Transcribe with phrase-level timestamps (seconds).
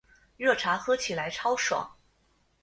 [0.35, 1.95] 热茶喝起来超爽